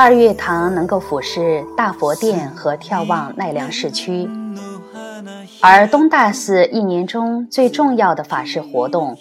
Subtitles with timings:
[0.00, 4.30] 二月堂能够俯视大佛殿和眺望奈良市区，
[5.60, 9.16] 而东大寺一年中最重要的法事活动，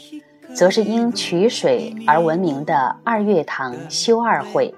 [0.54, 4.72] 则是因取水而闻名的二月堂修二会。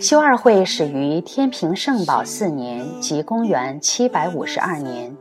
[0.00, 5.16] 修二会始于天平圣保四年，即公元七百五十二年，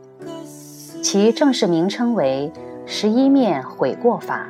[1.02, 2.54] 其正式名称为
[2.86, 4.48] 十一面悔过法。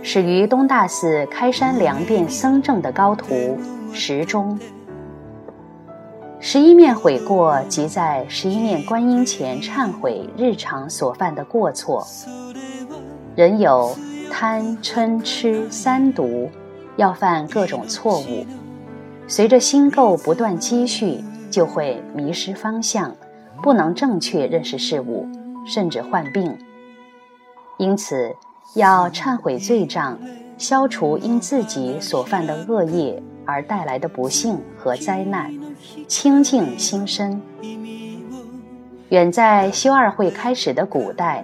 [0.00, 3.58] 始于东大寺开山良辩僧正的高徒
[3.92, 4.58] 时中，
[6.38, 12.06] 十一面悔过即在十一面观音前忏悔日常所犯的过错。
[13.34, 13.94] 人有
[14.30, 16.48] 贪嗔痴三毒，
[16.96, 18.46] 要犯各种错误，
[19.26, 23.14] 随着心垢不断积蓄，就会迷失方向，
[23.62, 25.26] 不能正确认识事物，
[25.66, 26.56] 甚至患病。
[27.76, 28.34] 因此。
[28.74, 30.18] 要忏悔罪障，
[30.58, 35.52] 消除因自己所犯的恶业而带来的不幸和灾难，
[36.06, 37.40] 清净心身。
[39.08, 41.42] 远在修二会开始的古代，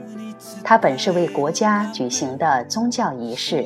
[0.62, 3.64] 它本是为国家举行的宗教仪式。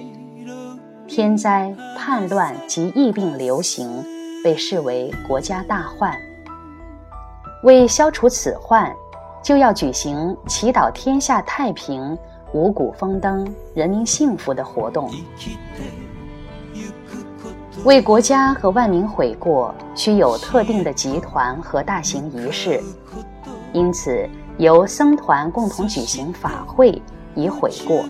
[1.09, 4.05] 天灾、叛乱及疫病流行
[4.45, 6.17] 被视为国家大患，
[7.64, 8.95] 为消除此患，
[9.42, 12.17] 就要举行祈祷天下太平。
[12.52, 15.10] 五谷丰登、人民幸福的活动，
[17.84, 22.82] 为国家和万民悔过，需有特定的集团和大型仪式，
[23.72, 27.00] 因此由僧团共同举行法会
[27.34, 28.05] 以悔过。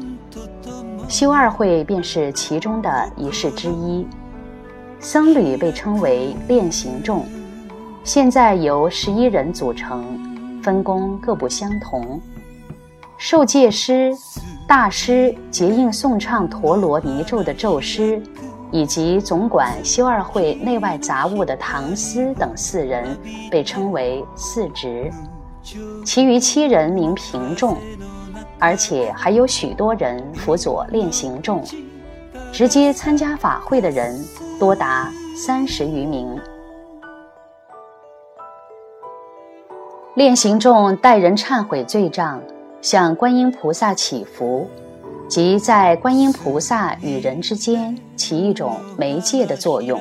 [1.08, 4.06] 修二会便是其中的仪式之一。
[5.00, 7.24] 僧侣被称为练行众，
[8.04, 10.04] 现在由十一人组成，
[10.62, 12.20] 分工各不相同。
[13.18, 14.16] 受戒师、
[14.64, 18.22] 大师结印诵唱陀罗尼咒的咒师，
[18.70, 23.18] 以及总管修二会内外杂物的唐司等四人，
[23.50, 25.10] 被称为四职。
[26.04, 27.76] 其余七人名平众，
[28.60, 31.62] 而且还有许多人辅佐练行众。
[32.52, 34.24] 直接参加法会的人
[34.58, 36.38] 多达三十余名。
[40.14, 42.40] 练行众带人忏悔罪障。
[42.80, 44.68] 向观音菩萨祈福，
[45.28, 50.00] 即在观音菩萨与人之间起一种媒介的作用。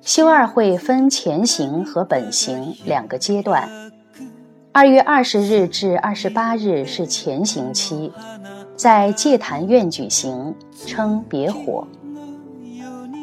[0.00, 3.68] 修二会分前行和本行两个阶段。
[4.72, 8.10] 二月二十日至二十八日是前行期，
[8.74, 10.54] 在戒坛院举行，
[10.86, 11.86] 称别火。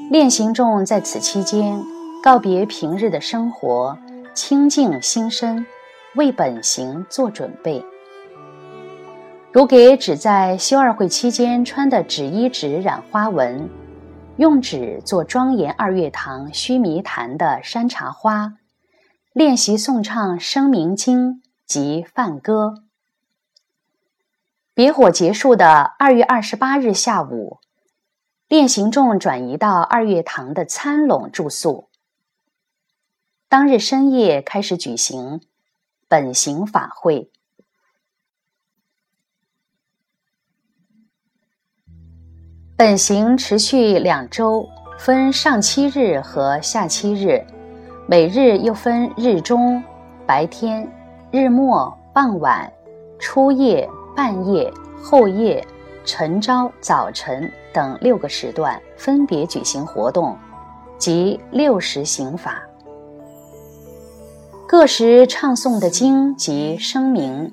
[0.10, 1.84] 练行众在此期间
[2.24, 3.98] 告别平日的生活，
[4.34, 5.66] 清净心身。
[6.16, 7.86] 为本行做准备，
[9.52, 13.70] 如给只在修二会期间穿的纸衣纸染花纹，
[14.38, 18.56] 用纸做庄严二月堂须弥坛的山茶花，
[19.34, 22.84] 练习诵唱声明经及梵歌。
[24.74, 27.60] 别火结束的二月二十八日下午，
[28.48, 31.88] 练行众转移到二月堂的参拢住宿。
[33.48, 35.42] 当日深夜开始举行。
[36.10, 37.30] 本行法会，
[42.76, 47.46] 本行持续两周，分上七日和下七日，
[48.08, 49.84] 每日又分日中、
[50.26, 50.92] 白天、
[51.30, 52.74] 日末、傍晚、
[53.20, 55.64] 初夜、半夜、后夜、
[56.04, 60.36] 晨朝、早晨等六个时段，分别举行活动，
[60.98, 62.69] 即六时行法。
[64.72, 67.52] 各时唱诵的经及声明，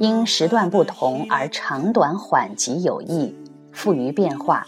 [0.00, 3.34] 因时段不同而长短缓急有异，
[3.72, 4.66] 富于变化。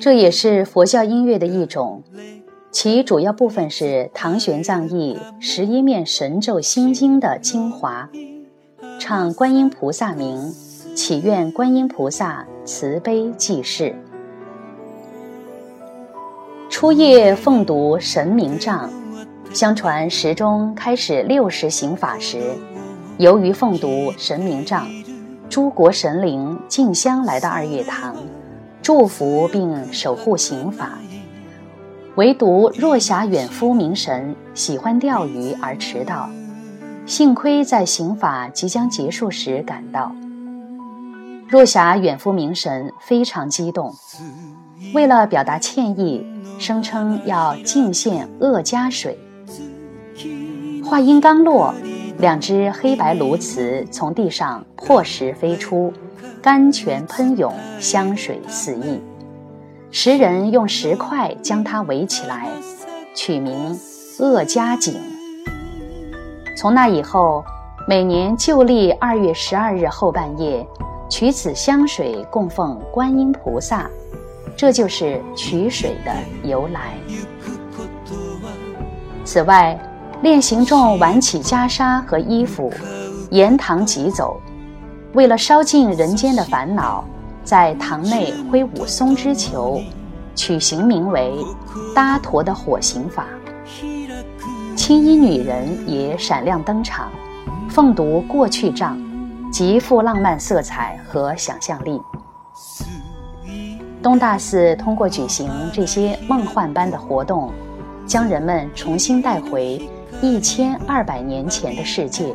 [0.00, 2.02] 这也是佛教音乐的一种，
[2.72, 8.10] 其主要部分是唐玄奘译十一面神咒心经的精华，
[8.98, 10.52] 唱观音菩萨名，
[10.96, 13.94] 祈愿观音菩萨慈悲济世。
[16.68, 18.90] 初夜奉读神明帐。
[19.54, 22.56] 相传时中开始六时行法时，
[23.18, 24.88] 由于奉读神明帐，
[25.50, 28.16] 诸国神灵竞相来到二月堂，
[28.80, 30.98] 祝福并守护行法。
[32.16, 36.30] 唯独若霞远夫明神喜欢钓鱼而迟到，
[37.04, 40.10] 幸亏在行法即将结束时赶到。
[41.46, 43.94] 若霞远夫明神非常激动，
[44.94, 46.26] 为了表达歉意，
[46.58, 49.18] 声称要敬献恶家水。
[50.92, 51.74] 话音刚落，
[52.18, 55.90] 两只黑白鸬鹚从地上破石飞出，
[56.42, 57.50] 甘泉喷涌，
[57.80, 59.00] 香水四溢。
[59.90, 62.46] 石人用石块将它围起来，
[63.14, 63.74] 取名
[64.18, 65.00] 鄂家井。
[66.58, 67.42] 从那以后，
[67.88, 70.62] 每年旧历二月十二日后半夜，
[71.08, 73.90] 取此香水供奉观音菩萨，
[74.54, 76.12] 这就是取水的
[76.46, 76.92] 由来。
[79.24, 79.80] 此外，
[80.22, 82.72] 练行众挽起袈裟和衣服，
[83.30, 84.40] 沿堂疾走，
[85.14, 87.04] 为了烧尽人间的烦恼。
[87.44, 89.82] 在堂内挥舞松枝球，
[90.36, 91.36] 取形名为
[91.92, 93.26] “搭陀”的火刑法。
[94.76, 97.10] 青衣女人也闪亮登场，
[97.68, 98.96] 奉读过去账，
[99.50, 102.00] 极富浪漫色彩和想象力。
[104.00, 107.50] 东大寺通过举行这些梦幻般的活动，
[108.06, 109.82] 将人们重新带回
[110.22, 112.32] 一千二百年前的世界。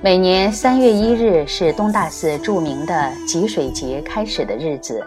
[0.00, 5.06] 每年三月一日是东大寺著名的汲水节开始的日子。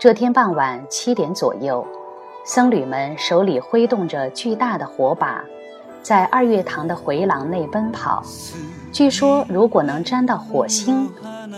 [0.00, 1.86] 这天傍晚七点左右，
[2.46, 5.44] 僧侣们手里挥动着巨大的火把，
[6.02, 8.22] 在二月堂的回廊内奔跑。
[8.92, 11.10] 据说，如果能沾到火星，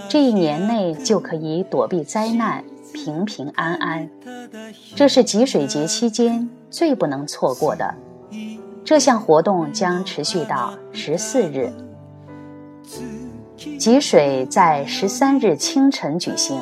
[0.09, 4.09] 这一年内就可以躲避灾难，平平安安。
[4.95, 7.93] 这是汲水节期间最不能错过的。
[8.85, 11.73] 这项活动将持续到十四日。
[13.81, 16.61] 汲水在十三日清晨举行，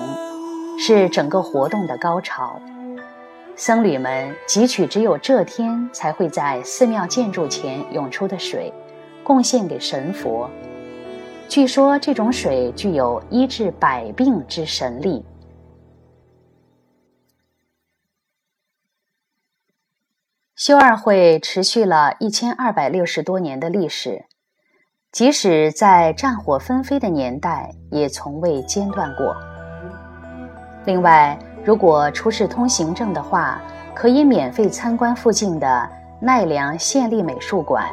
[0.79, 2.59] 是整个活动的高潮。
[3.57, 8.73] 僧侣们汲取只有这天才会在寺庙建筑前涌出的水，
[9.23, 10.49] 贡献给神佛。
[11.49, 15.25] 据说这种水具有医治百病之神力。
[20.55, 24.25] 修二会持续了一千二百六十多年的历史。
[25.11, 29.37] 即使在战火纷飞的年代，也从未间断过。
[30.87, 33.61] 另外，如果出示通行证的话，
[33.95, 37.93] 可以免费参观附近的奈良县立美术馆、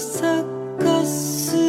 [0.00, 0.44] 花咲
[0.82, 1.59] かす